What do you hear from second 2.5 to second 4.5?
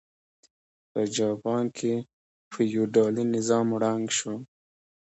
فیوډالي نظام ړنګ شو.